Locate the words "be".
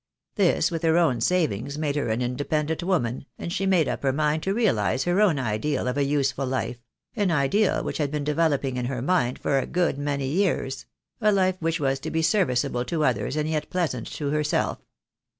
12.09-12.23